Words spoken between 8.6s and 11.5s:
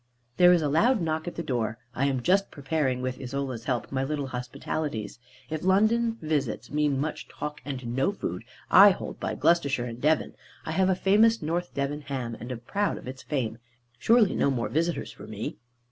I hold by Gloucestershire and Devon. I have a famous